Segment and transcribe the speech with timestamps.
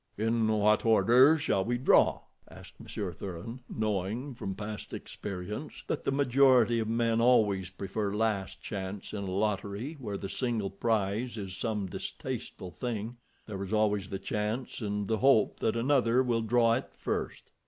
[0.17, 6.11] "In what order shall we draw?" asked Monsieur Thuran, knowing from past experience that the
[6.11, 11.55] majority of men always prefer last chance in a lottery where the single prize is
[11.55, 16.95] some distasteful thing—there is always the chance and the hope that another will draw it
[16.95, 17.51] first.